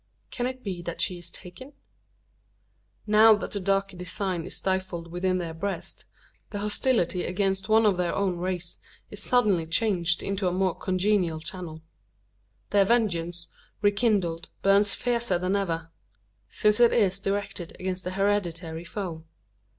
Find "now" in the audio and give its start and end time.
3.05-3.35